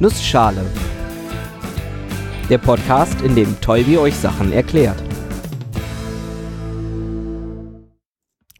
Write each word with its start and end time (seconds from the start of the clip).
Nussschale. 0.00 0.64
Der 2.48 2.58
Podcast, 2.58 3.20
in 3.22 3.34
dem 3.34 3.60
Tolbi 3.60 3.98
euch 3.98 4.14
Sachen 4.14 4.52
erklärt. 4.52 5.02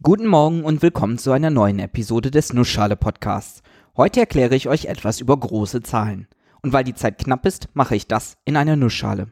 Guten 0.03 0.27
Morgen 0.27 0.65
und 0.65 0.83
willkommen 0.83 1.17
zu 1.17 1.31
einer 1.31 1.51
neuen 1.51 1.79
Episode 1.79 2.33
des 2.33 2.53
Nussschale 2.55 2.97
Podcasts. 2.97 3.63
Heute 3.97 4.19
erkläre 4.19 4.57
ich 4.57 4.69
euch 4.69 4.87
etwas 4.87 5.21
über 5.21 5.37
große 5.37 5.81
Zahlen. 5.85 6.27
Und 6.61 6.73
weil 6.73 6.83
die 6.83 6.95
Zeit 6.95 7.19
knapp 7.19 7.47
ist, 7.47 7.69
mache 7.73 7.95
ich 7.95 8.09
das 8.09 8.37
in 8.45 8.57
einer 8.57 8.75
Nussschale. 8.75 9.31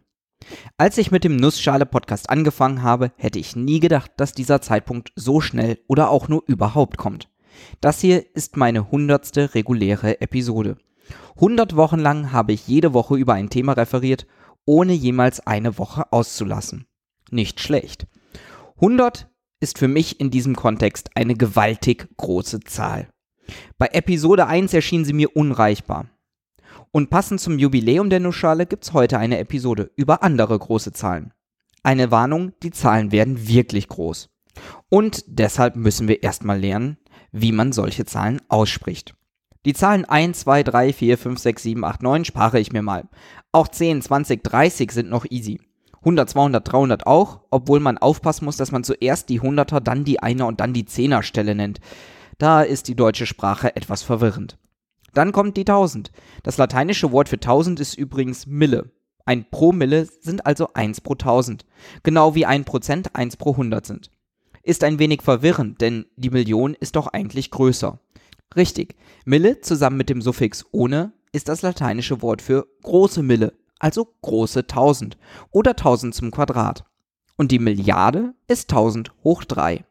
Als 0.79 0.99
ich 0.99 1.11
mit 1.11 1.25
dem 1.25 1.35
Nussschale-Podcast 1.35 2.31
angefangen 2.31 2.85
habe, 2.85 3.11
hätte 3.17 3.41
ich 3.41 3.57
nie 3.57 3.81
gedacht, 3.81 4.13
dass 4.17 4.33
dieser 4.33 4.61
Zeitpunkt 4.61 5.11
so 5.17 5.41
schnell 5.41 5.81
oder 5.89 6.11
auch 6.11 6.29
nur 6.29 6.45
überhaupt 6.47 6.99
kommt. 6.99 7.29
Das 7.81 8.01
hier 8.01 8.25
ist 8.37 8.57
meine 8.57 8.93
hundertste 8.93 9.57
reguläre 9.57 10.21
Episode. 10.21 10.77
100 11.37 11.77
Wochen 11.77 11.99
lang 11.99 12.33
habe 12.33 12.53
ich 12.53 12.67
jede 12.67 12.95
Woche 12.95 13.17
über 13.17 13.35
ein 13.35 13.51
Thema 13.51 13.73
referiert, 13.73 14.27
ohne 14.65 14.93
jemals 14.93 15.47
eine 15.47 15.79
Woche 15.79 16.13
auszulassen. 16.13 16.87
Nicht 17.31 17.61
schlecht. 17.61 18.07
100 18.77 19.29
ist 19.61 19.79
für 19.79 19.89
mich 19.89 20.21
in 20.21 20.31
diesem 20.31 20.57
Kontext 20.57 21.11
eine 21.15 21.35
gewaltig 21.35 22.09
große 22.17 22.61
Zahl. 22.61 23.09
Bei 23.79 23.87
Episode 23.89 24.47
1 24.47 24.75
erschien 24.75 25.05
sie 25.05 25.13
mir 25.13 25.37
unreichbar. 25.37 26.07
Und 26.91 27.11
passend 27.11 27.41
zum 27.41 27.59
Jubiläum 27.59 28.11
der 28.11 28.21
Nussschale 28.21 28.67
gibt's 28.67 28.93
heute 28.93 29.19
eine 29.19 29.39
Episode 29.39 29.91
über 29.97 30.23
andere 30.23 30.59
große 30.59 30.93
Zahlen. 30.93 31.33
Eine 31.83 32.11
Warnung, 32.11 32.53
die 32.63 32.71
Zahlen 32.71 33.13
werden 33.13 33.49
wirklich 33.49 33.89
groß. 33.89 34.31
Und 34.89 35.25
deshalb 35.27 35.77
müssen 35.77 36.09
wir 36.09 36.23
erstmal 36.23 36.59
lernen, 36.59 36.97
wie 37.33 37.53
man 37.53 37.73
solche 37.73 38.07
Zahlen 38.07 38.41
ausspricht. 38.49 39.15
Die 39.67 39.75
Zahlen 39.75 40.05
1, 40.05 40.39
2, 40.39 40.63
3, 40.63 40.93
4, 40.93 41.19
5, 41.19 41.41
6, 41.41 41.63
7, 41.65 41.85
8, 41.85 42.01
9 42.01 42.25
spare 42.25 42.61
ich 42.61 42.73
mir 42.73 42.83
mal. 42.83 43.09
Auch 43.51 43.67
10, 43.67 44.01
20, 44.01 44.45
30 44.45 44.93
sind 44.93 45.11
noch 45.11 45.27
easy. 45.29 45.61
100, 46.03 46.31
200, 46.31 46.73
300 46.73 47.07
auch, 47.09 47.41
obwohl 47.51 47.81
man 47.81 47.99
aufpassen 47.99 48.45
muss, 48.45 48.57
dass 48.57 48.71
man 48.71 48.85
zuerst 48.85 49.29
die 49.29 49.41
100er, 49.41 49.81
dann 49.81 50.05
die 50.05 50.23
Einer 50.23 50.47
und 50.47 50.61
dann 50.61 50.73
die 50.73 50.85
Zehner 50.85 51.25
Stelle 51.25 51.57
nennt. 51.57 51.81
Da 52.39 52.63
ist 52.63 52.87
die 52.87 52.95
deutsche 52.95 53.27
Sprache 53.27 53.75
etwas 53.75 54.05
verwirrend. 54.05 54.57
Dann 55.15 55.33
kommt 55.33 55.57
die 55.57 55.63
1000. 55.63 56.13
Das 56.45 56.59
lateinische 56.59 57.11
Wort 57.11 57.29
für 57.29 57.37
1000 57.37 57.81
ist 57.81 57.99
übrigens 57.99 58.47
Mille. 58.47 58.93
Ein 59.25 59.51
Promille 59.51 60.07
sind 60.21 60.47
also 60.47 60.75
1 60.75 61.01
pro 61.01 61.15
1000. 61.15 61.67
Genau 62.05 62.37
wie 62.37 62.47
ein 62.47 62.65
Prozent 62.65 63.17
1 63.17 63.37
pro 63.37 63.51
100 63.51 63.85
sind. 63.85 64.13
Ist 64.63 64.85
ein 64.85 65.01
wenig 65.01 65.23
verwirrend, 65.23 65.81
denn 65.81 66.07
die 66.15 66.31
Million 66.31 66.75
ist 66.75 66.95
doch 66.95 67.09
eigentlich 67.09 67.51
größer. 67.51 67.99
Richtig. 68.57 68.97
Mille 69.25 69.61
zusammen 69.61 69.99
mit 69.99 70.09
dem 70.09 70.23
Suffix 70.23 70.65
ohne 70.73 71.13
ist 71.33 71.49
das 71.49 71.61
lateinische 71.63 72.23
Wort 72.23 72.41
für 72.41 72.67
große 72.83 73.23
Mille, 73.23 73.53
also 73.79 74.09
große 74.23 74.67
Tausend 74.67 75.19
oder 75.51 75.77
Tausend 75.77 76.15
zum 76.15 76.31
Quadrat. 76.31 76.87
Und 77.37 77.53
die 77.53 77.59
Milliarde 77.59 78.33
ist 78.49 78.71
1000 78.71 79.13
hoch 79.23 79.45
3. 79.45 79.85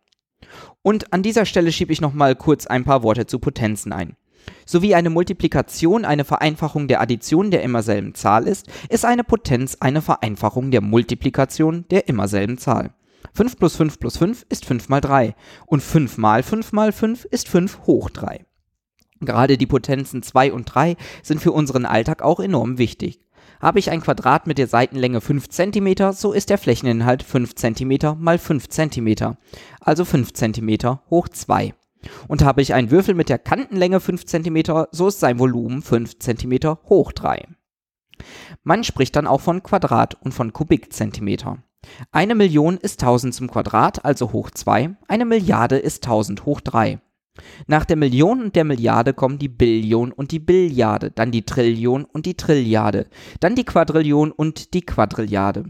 Und 0.81 1.13
an 1.13 1.21
dieser 1.21 1.45
Stelle 1.45 1.71
schiebe 1.71 1.93
ich 1.93 2.01
nochmal 2.01 2.35
kurz 2.35 2.65
ein 2.65 2.83
paar 2.83 3.03
Worte 3.03 3.27
zu 3.27 3.37
Potenzen 3.37 3.93
ein. 3.93 4.15
So 4.65 4.81
wie 4.81 4.95
eine 4.95 5.11
Multiplikation 5.11 6.05
eine 6.05 6.25
Vereinfachung 6.25 6.87
der 6.87 7.01
Addition 7.01 7.51
der 7.51 7.61
immer 7.61 7.83
selben 7.83 8.15
Zahl 8.15 8.47
ist, 8.47 8.67
ist 8.89 9.05
eine 9.05 9.23
Potenz 9.23 9.77
eine 9.79 10.01
Vereinfachung 10.01 10.71
der 10.71 10.81
Multiplikation 10.81 11.85
der 11.89 12.07
immer 12.07 12.27
selben 12.27 12.57
Zahl. 12.57 12.93
5 13.33 13.57
plus 13.57 13.75
5 13.75 13.99
plus 13.99 14.17
5 14.17 14.45
ist 14.49 14.65
5 14.65 14.89
mal 14.89 15.01
3 15.01 15.35
und 15.67 15.81
5 15.81 16.17
mal 16.17 16.41
5 16.41 16.71
mal 16.71 16.91
5 16.91 17.25
ist 17.25 17.47
5 17.47 17.81
hoch 17.85 18.09
3. 18.09 18.45
Gerade 19.21 19.57
die 19.57 19.65
Potenzen 19.65 20.23
2 20.23 20.53
und 20.53 20.65
3 20.65 20.97
sind 21.23 21.41
für 21.41 21.51
unseren 21.51 21.85
Alltag 21.85 22.21
auch 22.21 22.39
enorm 22.39 22.77
wichtig. 22.77 23.19
Habe 23.61 23.79
ich 23.79 23.89
ein 23.89 24.01
Quadrat 24.01 24.47
mit 24.47 24.57
der 24.57 24.67
Seitenlänge 24.67 25.21
5 25.21 25.49
cm, 25.49 26.13
so 26.13 26.33
ist 26.33 26.49
der 26.49 26.57
Flächeninhalt 26.57 27.23
5 27.23 27.55
cm 27.55 28.17
mal 28.19 28.37
5 28.37 28.67
cm, 28.69 29.35
also 29.79 30.05
5 30.05 30.33
cm 30.33 30.99
hoch 31.09 31.29
2. 31.29 31.73
Und 32.27 32.43
habe 32.43 32.61
ich 32.61 32.73
einen 32.73 32.91
Würfel 32.91 33.15
mit 33.15 33.29
der 33.29 33.39
Kantenlänge 33.39 33.99
5 33.99 34.25
cm, 34.25 34.85
so 34.91 35.07
ist 35.07 35.19
sein 35.19 35.39
Volumen 35.39 35.81
5 35.81 36.19
cm 36.19 36.77
hoch 36.89 37.11
3. 37.11 37.47
Man 38.63 38.83
spricht 38.83 39.15
dann 39.15 39.27
auch 39.27 39.41
von 39.41 39.63
Quadrat 39.63 40.15
und 40.21 40.33
von 40.33 40.53
Kubikzentimeter. 40.53 41.57
Eine 42.11 42.35
Million 42.35 42.77
ist 42.77 43.01
1000 43.01 43.33
zum 43.33 43.49
Quadrat, 43.49 44.03
also 44.05 44.31
hoch 44.31 44.49
2. 44.51 44.95
Eine 45.07 45.25
Milliarde 45.25 45.77
ist 45.77 46.05
1000 46.05 46.45
hoch 46.45 46.61
3. 46.61 46.99
Nach 47.67 47.85
der 47.85 47.97
Million 47.97 48.41
und 48.41 48.55
der 48.55 48.63
Milliarde 48.63 49.13
kommen 49.13 49.39
die 49.39 49.49
Billion 49.49 50.11
und 50.11 50.31
die 50.31 50.39
Billiarde, 50.39 51.11
dann 51.11 51.31
die 51.31 51.43
Trillion 51.43 52.05
und 52.05 52.25
die 52.25 52.35
Trilliarde, 52.35 53.07
dann 53.39 53.55
die 53.55 53.65
Quadrillion 53.65 54.31
und 54.31 54.73
die 54.73 54.85
Quadrilliarde. 54.85 55.65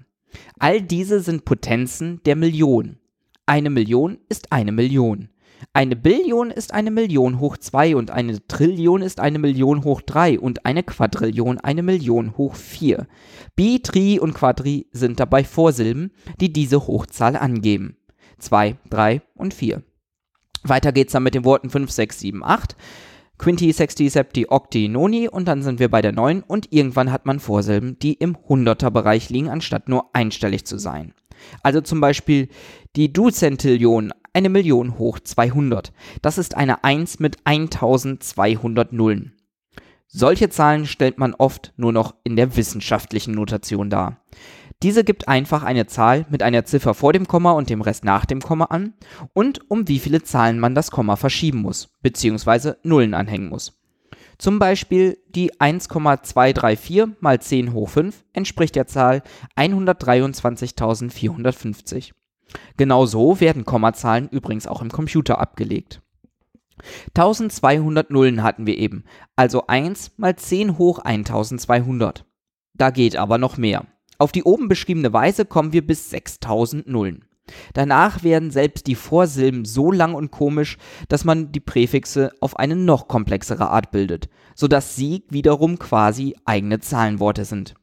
All 0.60 0.82
diese 0.82 1.22
sind 1.22 1.46
Potenzen 1.46 2.22
der 2.26 2.36
Million. 2.36 2.98
Eine 3.46 3.70
Million 3.70 4.18
ist 4.30 4.52
eine 4.52 4.72
Million. 4.72 5.30
Eine 5.74 5.96
Billion 5.96 6.52
ist 6.52 6.74
eine 6.74 6.92
Million 6.92 7.40
hoch 7.40 7.58
2 7.58 7.96
und 7.96 8.12
eine 8.12 8.46
Trillion 8.48 9.02
ist 9.02 9.20
eine 9.20 9.40
Million 9.40 9.84
hoch 9.84 10.02
3 10.02 10.40
und 10.40 10.66
eine 10.66 10.84
Quadrillion 10.84 11.60
eine 11.60 11.84
Million 11.84 12.38
hoch 12.38 12.56
4. 12.56 13.08
Bi, 13.56 13.82
Tri 13.82 14.20
und 14.20 14.34
Quadri 14.34 14.88
sind 14.92 15.20
dabei 15.20 15.44
Vorsilben, 15.44 16.12
die 16.40 16.52
diese 16.52 16.88
Hochzahl 16.88 17.36
angeben. 17.36 17.98
2, 18.40 18.78
3 18.90 19.22
und 19.36 19.54
4. 19.54 19.82
Weiter 20.68 20.92
geht's 20.92 21.14
dann 21.14 21.24
mit 21.24 21.36
den 21.36 21.46
Worten 21.46 21.70
5, 21.70 21.90
6, 21.90 22.20
7, 22.20 22.44
8. 22.44 22.76
Quinti, 23.38 23.74
Sexti, 23.74 24.08
Septi, 24.10 24.48
Octi, 24.50 24.88
Noni 24.88 25.28
und 25.28 25.46
dann 25.48 25.62
sind 25.62 25.80
wir 25.80 25.90
bei 25.90 26.02
der 26.02 26.14
9 26.14 26.42
und 26.42 26.72
irgendwann 26.72 27.12
hat 27.12 27.26
man 27.26 27.40
Vorsilben, 27.40 28.00
die 28.00 28.14
im 28.14 28.38
100er 28.38 28.92
Bereich 28.92 29.30
liegen, 29.30 29.50
anstatt 29.50 29.90
nur 29.90 30.16
einstellig 30.16 30.66
zu 30.66 30.78
sein. 30.78 31.14
Also 31.62 31.82
zum 31.82 32.00
Beispiel 32.00 32.48
die 32.96 33.12
Duzentillion, 33.12 34.14
eine 34.34 34.50
Million 34.50 34.98
hoch 34.98 35.20
200. 35.20 35.92
Das 36.22 36.38
ist 36.38 36.56
eine 36.56 36.84
1 36.84 37.20
mit 37.20 37.38
1200 37.44 38.94
Nullen. 38.94 39.35
Solche 40.08 40.50
Zahlen 40.50 40.86
stellt 40.86 41.18
man 41.18 41.34
oft 41.34 41.74
nur 41.78 41.92
noch 41.92 42.16
in 42.24 42.36
der 42.36 42.56
wissenschaftlichen 42.56 43.34
Notation 43.34 43.90
dar. 43.90 44.22
Diese 44.84 45.04
gibt 45.04 45.28
einfach 45.28 45.64
eine 45.64 45.88
Zahl 45.88 46.28
mit 46.30 46.44
einer 46.44 46.66
Ziffer 46.66 46.94
vor 46.94 47.14
dem 47.14 47.28
Komma 47.28 47.54
und 47.54 47.70
dem 47.70 47.82
Rest 47.82 48.04
nach 48.04 48.26
dem 48.26 48.42
Komma 48.42 48.66
an 48.66 48.94
und 49.34 49.70
um 49.70 49.88
wie 49.88 50.00
viele 50.00 50.24
Zahlen 50.24 50.60
man 50.60 50.76
das 50.76 50.92
Komma 50.92 51.16
verschieben 51.16 51.62
muss, 51.62 51.90
bzw. 52.02 52.74
Nullen 52.84 53.14
anhängen 53.14 53.48
muss. 53.50 53.80
Zum 54.38 54.60
Beispiel 54.60 55.18
die 55.30 55.62
1,234 55.62 57.22
mal 57.22 57.42
10 57.42 57.72
hoch 57.74 57.88
5 57.90 58.26
entspricht 58.34 58.76
der 58.76 58.86
Zahl 58.86 59.24
123.450. 59.56 62.12
Genau 62.78 63.06
so 63.06 63.40
werden 63.40 63.64
Kommazahlen 63.66 64.30
übrigens 64.30 64.68
auch 64.68 64.82
im 64.82 64.92
Computer 64.92 65.40
abgelegt. 65.40 66.02
1200 67.10 68.12
Nullen 68.12 68.44
hatten 68.44 68.66
wir 68.66 68.78
eben, 68.78 69.04
also 69.36 69.68
1 69.68 70.14
mal 70.18 70.36
10 70.36 70.78
hoch 70.78 71.00
1200. 71.00 72.26
Da 72.74 72.90
geht 72.90 73.16
aber 73.16 73.38
noch 73.38 73.58
mehr. 73.58 73.86
Auf 74.18 74.32
die 74.32 74.44
oben 74.44 74.68
beschriebene 74.68 75.12
Weise 75.14 75.46
kommen 75.46 75.74
wir 75.74 75.86
bis 75.86 76.10
6000 76.10 76.88
Nullen. 76.88 77.26
Danach 77.74 78.24
werden 78.24 78.50
selbst 78.50 78.88
die 78.88 78.96
Vorsilben 78.96 79.66
so 79.66 79.92
lang 79.92 80.16
und 80.16 80.32
komisch, 80.32 80.78
dass 81.10 81.26
man 81.26 81.52
die 81.52 81.60
Präfixe 81.60 82.32
auf 82.40 82.58
eine 82.58 82.76
noch 82.76 83.08
komplexere 83.08 83.70
Art 83.70 83.92
bildet, 83.92 84.30
sodass 84.56 84.96
sie 84.96 85.24
wiederum 85.30 85.78
quasi 85.78 86.36
eigene 86.46 86.80
Zahlenworte 86.80 87.46
sind. 87.46 87.76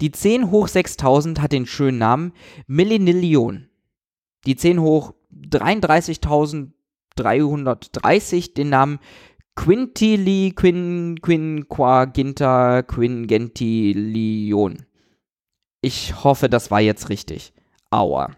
Die 0.00 0.10
10 0.10 0.50
hoch 0.50 0.68
6000 0.68 1.42
hat 1.42 1.52
den 1.52 1.66
schönen 1.66 1.98
Namen 1.98 2.32
Millinillion. 2.66 3.68
Die 4.46 4.56
10 4.56 4.80
hoch 4.80 5.12
33.330 7.16 8.54
den 8.54 8.68
Namen 8.68 8.98
Quintili 9.54 10.52
Quin 10.54 11.18
Quinquaginta 11.22 12.82
Quingentillion. 12.82 14.84
Ich 15.80 16.24
hoffe, 16.24 16.48
das 16.48 16.70
war 16.70 16.80
jetzt 16.80 17.08
richtig. 17.08 17.52
Aua. 17.90 18.30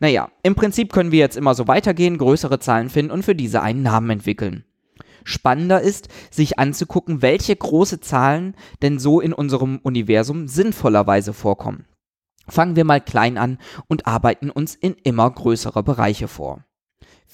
Naja, 0.00 0.30
im 0.42 0.54
Prinzip 0.54 0.92
können 0.92 1.12
wir 1.12 1.20
jetzt 1.20 1.36
immer 1.36 1.54
so 1.54 1.68
weitergehen, 1.68 2.18
größere 2.18 2.58
Zahlen 2.58 2.90
finden 2.90 3.12
und 3.12 3.24
für 3.24 3.34
diese 3.34 3.62
einen 3.62 3.82
Namen 3.82 4.10
entwickeln. 4.10 4.64
Spannender 5.24 5.80
ist, 5.80 6.08
sich 6.30 6.58
anzugucken, 6.58 7.22
welche 7.22 7.54
große 7.54 8.00
Zahlen 8.00 8.56
denn 8.82 8.98
so 8.98 9.20
in 9.20 9.32
unserem 9.32 9.78
Universum 9.82 10.48
sinnvollerweise 10.48 11.32
vorkommen. 11.32 11.86
Fangen 12.48 12.76
wir 12.76 12.84
mal 12.84 13.00
klein 13.00 13.38
an 13.38 13.58
und 13.86 14.06
arbeiten 14.06 14.50
uns 14.50 14.74
in 14.74 14.94
immer 15.04 15.30
größere 15.30 15.82
Bereiche 15.82 16.28
vor. 16.28 16.64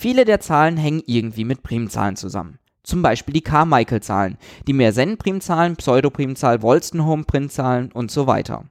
Viele 0.01 0.25
der 0.25 0.39
Zahlen 0.39 0.77
hängen 0.77 1.03
irgendwie 1.07 1.45
mit 1.45 1.65
Primzahlen 1.65 2.15
zusammen. 2.15 2.61
Zum 2.85 3.03
Beispiel 3.03 3.35
die 3.35 3.41
Carmichael-Zahlen, 3.41 4.39
die 4.69 4.73
Mersenne-Primzahlen, 4.73 5.75
Pseudoprimzahl, 5.75 6.63
Wolstenholme-Primzahlen 6.63 7.91
und 7.91 8.13
so 8.13 8.29
weiter. 8.29 8.67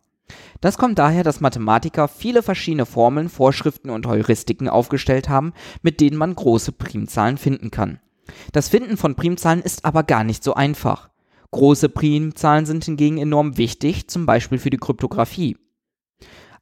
Das 0.62 0.78
kommt 0.78 0.98
daher, 1.00 1.24
dass 1.26 1.42
Mathematiker 1.42 2.08
viele 2.08 2.44
verschiedene 2.44 2.86
Formeln, 2.86 3.28
Vorschriften 3.28 3.90
und 3.90 4.08
Heuristiken 4.08 4.70
aufgestellt 4.70 5.28
haben, 5.28 5.52
mit 5.82 6.00
denen 6.00 6.16
man 6.16 6.34
große 6.34 6.72
Primzahlen 6.72 7.38
finden 7.38 7.72
kann. 7.72 8.00
Das 8.54 8.70
Finden 8.70 8.96
von 8.96 9.16
Primzahlen 9.16 9.62
ist 9.62 9.84
aber 9.84 10.04
gar 10.04 10.24
nicht 10.24 10.46
so 10.46 10.54
einfach. 10.54 11.10
Große 11.52 11.90
Primzahlen 11.90 12.66
sind 12.66 12.86
hingegen 12.86 13.18
enorm 13.18 13.58
wichtig, 13.58 14.08
zum 14.08 14.26
Beispiel 14.26 14.60
für 14.60 14.70
die 14.70 14.78
Kryptographie. 14.78 15.58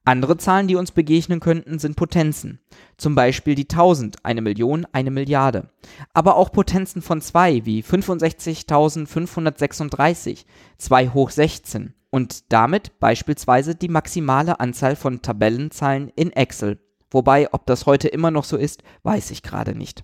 Andere 0.05 0.37
Zahlen, 0.37 0.67
die 0.67 0.75
uns 0.75 0.91
begegnen 0.91 1.39
könnten, 1.39 1.79
sind 1.79 1.95
Potenzen. 1.95 2.59
Zum 2.95 3.15
Beispiel 3.15 3.55
die 3.55 3.63
1000, 3.63 4.23
eine 4.23 4.41
Million, 4.41 4.85
eine 4.91 5.09
Milliarde. 5.09 5.71
Aber 6.13 6.35
auch 6.35 6.51
Potenzen 6.51 7.01
von 7.01 7.21
2 7.21 7.65
wie 7.65 7.81
65.536, 7.81 10.45
2 10.77 11.09
hoch 11.09 11.31
16 11.31 11.95
und 12.11 12.53
damit 12.53 12.99
beispielsweise 12.99 13.73
die 13.73 13.89
maximale 13.89 14.59
Anzahl 14.59 14.95
von 14.95 15.23
Tabellenzahlen 15.23 16.09
in 16.15 16.31
Excel. 16.31 16.77
Wobei, 17.09 17.51
ob 17.51 17.65
das 17.65 17.87
heute 17.87 18.07
immer 18.07 18.29
noch 18.29 18.43
so 18.43 18.57
ist, 18.57 18.83
weiß 19.01 19.31
ich 19.31 19.41
gerade 19.41 19.73
nicht. 19.75 20.03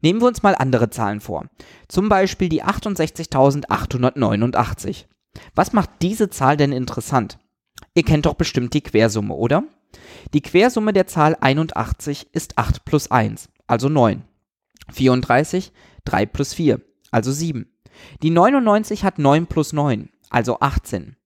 Nehmen 0.00 0.20
wir 0.20 0.28
uns 0.28 0.44
mal 0.44 0.54
andere 0.54 0.90
Zahlen 0.90 1.20
vor. 1.20 1.46
Zum 1.88 2.08
Beispiel 2.08 2.48
die 2.48 2.62
68.889. 2.62 5.06
Was 5.56 5.72
macht 5.72 5.90
diese 6.02 6.30
Zahl 6.30 6.56
denn 6.56 6.70
interessant? 6.72 7.40
Ihr 7.98 8.04
kennt 8.04 8.26
doch 8.26 8.34
bestimmt 8.34 8.74
die 8.74 8.80
Quersumme, 8.80 9.34
oder? 9.34 9.64
Die 10.32 10.40
Quersumme 10.40 10.92
der 10.92 11.08
Zahl 11.08 11.36
81 11.40 12.28
ist 12.30 12.56
8 12.56 12.84
plus 12.84 13.10
1, 13.10 13.48
also 13.66 13.88
9. 13.88 14.22
34, 14.92 15.72
3 16.04 16.26
plus 16.26 16.54
4, 16.54 16.80
also 17.10 17.32
7. 17.32 17.66
Die 18.22 18.30
99 18.30 19.02
hat 19.02 19.18
9 19.18 19.48
plus 19.48 19.72
9, 19.72 20.10
also 20.30 20.60
18. 20.60 21.16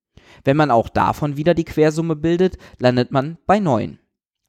Wenn 0.44 0.56
man 0.56 0.70
auch 0.70 0.88
davon 0.88 1.36
wieder 1.36 1.52
die 1.52 1.66
Quersumme 1.66 2.16
bildet, 2.16 2.56
landet 2.78 3.12
man 3.12 3.36
bei 3.44 3.58
9. 3.58 3.98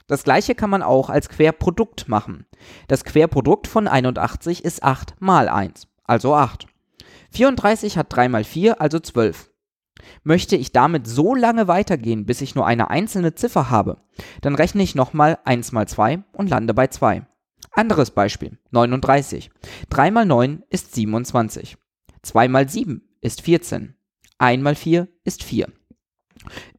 Das 0.07 0.23
gleiche 0.23 0.55
kann 0.55 0.69
man 0.69 0.81
auch 0.81 1.09
als 1.09 1.27
Querprodukt 1.27 2.07
machen. 2.07 2.45
Das 2.87 3.03
Querprodukt 3.03 3.67
von 3.67 3.89
81 3.89 4.63
ist 4.63 4.81
8 4.81 5.15
mal 5.19 5.49
1, 5.49 5.89
also 6.05 6.35
8. 6.35 6.67
34 7.31 7.97
hat 7.97 8.15
3 8.15 8.29
mal 8.29 8.45
4, 8.45 8.79
also 8.79 9.01
12. 9.01 9.49
Möchte 10.23 10.55
ich 10.55 10.71
damit 10.71 11.07
so 11.07 11.35
lange 11.35 11.67
weitergehen, 11.67 12.25
bis 12.25 12.41
ich 12.41 12.55
nur 12.55 12.65
eine 12.65 12.89
einzelne 12.89 13.35
Ziffer 13.35 13.69
habe, 13.69 13.97
dann 14.41 14.55
rechne 14.55 14.83
ich 14.83 14.95
nochmal 14.95 15.39
1 15.45 15.71
mal 15.71 15.87
2 15.87 16.23
und 16.33 16.49
lande 16.49 16.73
bei 16.73 16.87
2. 16.87 17.25
Anderes 17.71 18.11
Beispiel, 18.11 18.57
39. 18.71 19.49
3 19.89 20.11
mal 20.11 20.25
9 20.25 20.63
ist 20.69 20.93
27. 20.93 21.77
2 22.21 22.47
mal 22.47 22.69
7 22.69 23.01
ist 23.21 23.41
14. 23.41 23.95
1 24.37 24.63
mal 24.63 24.75
4 24.75 25.07
ist 25.23 25.43
4. 25.43 25.71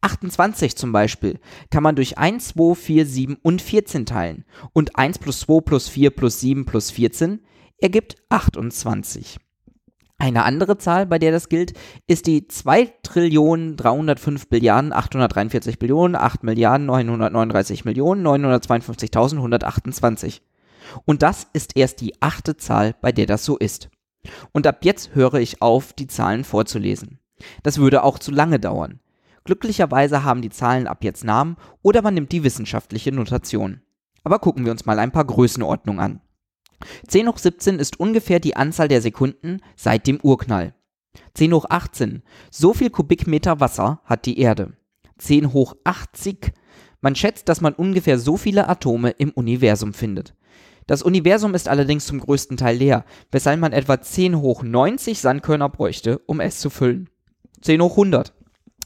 28 0.00 0.76
zum 0.76 0.92
Beispiel 0.92 1.40
kann 1.70 1.82
man 1.82 1.96
durch 1.96 2.16
1, 2.16 2.48
2, 2.48 2.76
4, 2.76 3.06
7 3.06 3.36
und 3.42 3.60
14 3.60 4.06
teilen 4.06 4.44
und 4.72 4.96
1 4.96 5.18
plus 5.18 5.40
2 5.40 5.60
plus 5.60 5.88
4 5.88 6.10
plus 6.10 6.38
7 6.38 6.66
plus 6.66 6.92
14 6.92 7.40
ergibt 7.78 8.14
28. 8.28 9.38
Eine 10.18 10.44
andere 10.44 10.78
Zahl, 10.78 11.06
bei 11.06 11.18
der 11.18 11.32
das 11.32 11.48
gilt, 11.48 11.72
ist 12.06 12.26
die 12.26 12.46
2 12.46 12.92
Trillionen 13.02 13.76
305 13.76 14.48
Billiarden 14.48 14.92
843 14.92 15.78
Billionen 15.78 16.16
8 16.16 16.44
Milliarden 16.44 16.86
939 16.86 17.84
Millionen 17.84 18.26
952.128. 18.26 20.40
Und 21.04 21.22
das 21.22 21.46
ist 21.52 21.76
erst 21.76 22.00
die 22.00 22.20
achte 22.22 22.56
Zahl, 22.56 22.94
bei 23.00 23.12
der 23.12 23.26
das 23.26 23.44
so 23.44 23.58
ist. 23.58 23.90
Und 24.52 24.66
ab 24.66 24.78
jetzt 24.82 25.14
höre 25.14 25.34
ich 25.34 25.60
auf, 25.60 25.92
die 25.92 26.06
Zahlen 26.06 26.44
vorzulesen. 26.44 27.18
Das 27.62 27.78
würde 27.78 28.04
auch 28.04 28.18
zu 28.18 28.30
lange 28.30 28.60
dauern. 28.60 29.00
Glücklicherweise 29.44 30.24
haben 30.24 30.40
die 30.40 30.50
Zahlen 30.50 30.86
ab 30.86 31.04
jetzt 31.04 31.24
Namen 31.24 31.56
oder 31.82 32.00
man 32.00 32.14
nimmt 32.14 32.32
die 32.32 32.44
wissenschaftliche 32.44 33.12
Notation. 33.12 33.82
Aber 34.22 34.38
gucken 34.38 34.64
wir 34.64 34.72
uns 34.72 34.86
mal 34.86 34.98
ein 34.98 35.12
paar 35.12 35.26
Größenordnungen 35.26 36.02
an. 36.02 36.20
10 37.08 37.28
hoch 37.28 37.38
17 37.38 37.78
ist 37.78 37.98
ungefähr 38.00 38.40
die 38.40 38.56
Anzahl 38.56 38.88
der 38.88 39.00
Sekunden 39.00 39.60
seit 39.76 40.06
dem 40.06 40.20
Urknall. 40.22 40.74
10 41.34 41.52
hoch 41.52 41.66
18, 41.68 42.22
so 42.50 42.74
viel 42.74 42.90
Kubikmeter 42.90 43.60
Wasser 43.60 44.00
hat 44.04 44.26
die 44.26 44.38
Erde. 44.38 44.76
10 45.18 45.52
hoch 45.52 45.76
80, 45.84 46.52
man 47.00 47.14
schätzt, 47.14 47.48
dass 47.48 47.60
man 47.60 47.74
ungefähr 47.74 48.18
so 48.18 48.36
viele 48.36 48.68
Atome 48.68 49.10
im 49.10 49.30
Universum 49.30 49.92
findet. 49.92 50.34
Das 50.86 51.02
Universum 51.02 51.54
ist 51.54 51.68
allerdings 51.68 52.06
zum 52.06 52.20
größten 52.20 52.56
Teil 52.56 52.76
leer, 52.76 53.04
weshalb 53.30 53.60
man 53.60 53.72
etwa 53.72 54.00
10 54.00 54.40
hoch 54.40 54.62
90 54.62 55.18
Sandkörner 55.18 55.68
bräuchte, 55.68 56.18
um 56.26 56.40
es 56.40 56.60
zu 56.60 56.70
füllen. 56.70 57.08
10 57.62 57.80
hoch 57.80 57.92
100. 57.92 58.34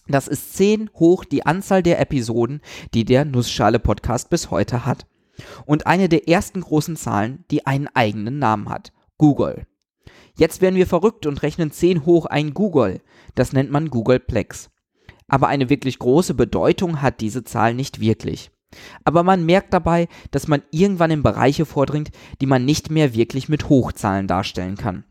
Das 0.06 0.28
ist 0.28 0.56
10 0.56 0.90
hoch 0.94 1.24
die 1.24 1.44
Anzahl 1.44 1.82
der 1.82 2.00
Episoden, 2.00 2.60
die 2.94 3.04
der 3.04 3.24
Nussschale 3.24 3.78
Podcast 3.78 4.30
bis 4.30 4.50
heute 4.50 4.86
hat 4.86 5.06
und 5.66 5.86
eine 5.86 6.08
der 6.08 6.28
ersten 6.28 6.60
großen 6.60 6.96
Zahlen, 6.96 7.44
die 7.50 7.66
einen 7.66 7.88
eigenen 7.88 8.38
Namen 8.38 8.68
hat, 8.68 8.92
Google. 9.16 9.66
Jetzt 10.36 10.60
werden 10.60 10.76
wir 10.76 10.86
verrückt 10.86 11.26
und 11.26 11.42
rechnen 11.42 11.72
10 11.72 12.06
hoch 12.06 12.26
ein 12.26 12.54
Google. 12.54 13.00
Das 13.34 13.52
nennt 13.52 13.70
man 13.70 13.90
Googleplex. 13.90 14.70
Aber 15.26 15.48
eine 15.48 15.68
wirklich 15.68 15.98
große 15.98 16.34
Bedeutung 16.34 17.02
hat 17.02 17.20
diese 17.20 17.44
Zahl 17.44 17.74
nicht 17.74 18.00
wirklich. 18.00 18.50
Aber 19.04 19.22
man 19.22 19.44
merkt 19.44 19.72
dabei, 19.72 20.08
dass 20.30 20.46
man 20.46 20.62
irgendwann 20.70 21.10
in 21.10 21.22
Bereiche 21.22 21.66
vordringt, 21.66 22.10
die 22.40 22.46
man 22.46 22.64
nicht 22.64 22.90
mehr 22.90 23.14
wirklich 23.14 23.48
mit 23.48 23.68
Hochzahlen 23.68 24.26
darstellen 24.26 24.76
kann. 24.76 25.04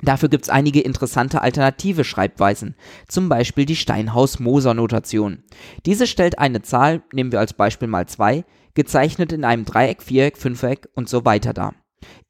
Dafür 0.00 0.28
gibt 0.28 0.44
es 0.44 0.50
einige 0.50 0.80
interessante 0.80 1.42
alternative 1.42 2.02
Schreibweisen, 2.02 2.74
zum 3.06 3.28
Beispiel 3.28 3.66
die 3.66 3.76
Steinhaus-Moser-Notation. 3.76 5.44
Diese 5.86 6.08
stellt 6.08 6.38
eine 6.40 6.62
Zahl, 6.62 7.02
nehmen 7.12 7.30
wir 7.30 7.38
als 7.38 7.52
Beispiel 7.52 7.88
mal 7.88 8.06
2, 8.06 8.44
gezeichnet 8.74 9.32
in 9.32 9.44
einem 9.44 9.64
Dreieck, 9.64 10.02
Viereck, 10.02 10.38
Fünfeck 10.38 10.88
und 10.94 11.08
so 11.08 11.24
weiter 11.24 11.52
dar. 11.52 11.74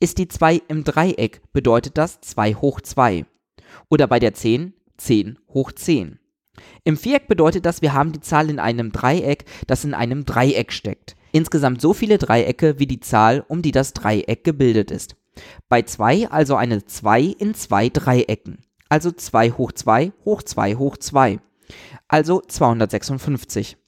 Ist 0.01 0.19
die 0.19 0.29
2 0.29 0.63
im 0.69 0.85
Dreieck, 0.85 1.43
bedeutet 1.53 1.97
das 1.99 2.21
2 2.21 2.55
hoch 2.55 2.81
2. 2.81 3.25
Oder 3.89 4.07
bei 4.07 4.19
der 4.19 4.35
10 4.35 4.75
10 4.97 5.39
hoch 5.53 5.73
10. 5.73 6.19
Im 6.85 6.97
Viereck 6.97 7.29
bedeutet 7.29 7.67
das, 7.67 7.83
wir 7.83 7.93
haben 7.93 8.13
die 8.13 8.21
Zahl 8.21 8.51
in 8.51 8.59
einem 8.59 8.93
Dreieck, 8.93 9.45
das 9.67 9.85
in 9.85 9.95
einem 9.95 10.25
Dreieck 10.25 10.73
steckt. 10.73 11.17
Insgesamt 11.33 11.81
so 11.81 11.95
viele 11.95 12.19
Dreiecke 12.19 12.79
wie 12.79 12.87
die 12.87 13.01
Zahl, 13.01 13.45
um 13.49 13.63
die 13.63 13.73
das 13.73 13.95
Dreieck 13.95 14.45
gebildet 14.45 14.91
ist. 14.91 15.17
Bei 15.69 15.83
2 15.83 16.29
also 16.29 16.57
eine 16.57 16.85
2 16.85 17.23
in 17.23 17.55
zwei 17.55 17.89
Dreiecken. 17.89 18.59
Also 18.89 19.11
2 19.11 19.53
hoch 19.53 19.73
2 19.73 20.13
hoch 20.25 20.43
2 20.43 20.75
hoch 20.75 20.97
2. 20.99 21.41
Also 22.07 22.43
256. 22.43 23.79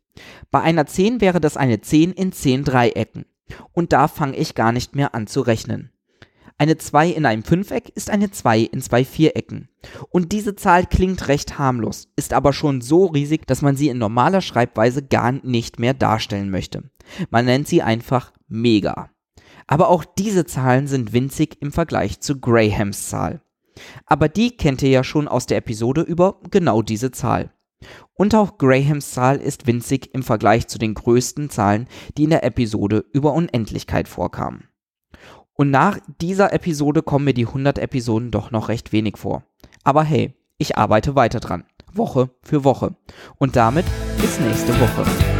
Bei 0.50 0.60
einer 0.60 0.86
10 0.86 1.20
wäre 1.20 1.40
das 1.40 1.56
eine 1.56 1.80
10 1.80 2.12
in 2.12 2.32
10 2.32 2.64
Dreiecken. 2.64 3.26
Und 3.72 3.92
da 3.92 4.08
fange 4.08 4.36
ich 4.36 4.54
gar 4.54 4.72
nicht 4.72 4.94
mehr 4.94 5.14
an 5.14 5.26
zu 5.26 5.40
rechnen. 5.40 5.90
Eine 6.56 6.78
2 6.78 7.10
in 7.10 7.26
einem 7.26 7.42
Fünfeck 7.42 7.90
ist 7.96 8.10
eine 8.10 8.30
2 8.30 8.60
in 8.60 8.80
zwei 8.80 9.04
Vierecken. 9.04 9.68
Und 10.10 10.30
diese 10.30 10.54
Zahl 10.54 10.86
klingt 10.86 11.26
recht 11.26 11.58
harmlos, 11.58 12.08
ist 12.14 12.32
aber 12.32 12.52
schon 12.52 12.80
so 12.80 13.06
riesig, 13.06 13.46
dass 13.46 13.60
man 13.60 13.76
sie 13.76 13.88
in 13.88 13.98
normaler 13.98 14.40
Schreibweise 14.40 15.02
gar 15.02 15.32
nicht 15.32 15.80
mehr 15.80 15.94
darstellen 15.94 16.50
möchte. 16.50 16.84
Man 17.30 17.46
nennt 17.46 17.66
sie 17.66 17.82
einfach 17.82 18.32
mega. 18.46 19.10
Aber 19.66 19.88
auch 19.88 20.04
diese 20.04 20.46
Zahlen 20.46 20.86
sind 20.86 21.12
winzig 21.12 21.56
im 21.60 21.72
Vergleich 21.72 22.20
zu 22.20 22.38
Grahams 22.38 23.08
Zahl. 23.08 23.40
Aber 24.06 24.28
die 24.28 24.56
kennt 24.56 24.82
ihr 24.82 24.90
ja 24.90 25.02
schon 25.02 25.26
aus 25.26 25.46
der 25.46 25.58
Episode 25.58 26.02
über 26.02 26.40
genau 26.50 26.82
diese 26.82 27.10
Zahl. 27.10 27.50
Und 28.14 28.34
auch 28.34 28.58
Grahams 28.58 29.10
Zahl 29.10 29.36
ist 29.36 29.66
winzig 29.66 30.14
im 30.14 30.22
Vergleich 30.22 30.68
zu 30.68 30.78
den 30.78 30.94
größten 30.94 31.50
Zahlen, 31.50 31.88
die 32.16 32.24
in 32.24 32.30
der 32.30 32.44
Episode 32.44 33.04
über 33.12 33.32
Unendlichkeit 33.32 34.08
vorkamen. 34.08 34.68
Und 35.54 35.70
nach 35.70 35.98
dieser 36.20 36.52
Episode 36.52 37.02
kommen 37.02 37.26
mir 37.26 37.34
die 37.34 37.46
100 37.46 37.78
Episoden 37.78 38.30
doch 38.30 38.50
noch 38.50 38.68
recht 38.68 38.92
wenig 38.92 39.16
vor. 39.16 39.44
Aber 39.84 40.02
hey, 40.02 40.34
ich 40.58 40.76
arbeite 40.76 41.14
weiter 41.14 41.40
dran. 41.40 41.64
Woche 41.92 42.30
für 42.42 42.64
Woche. 42.64 42.96
Und 43.36 43.56
damit 43.56 43.86
bis 44.20 44.40
nächste 44.40 44.72
Woche. 44.80 45.33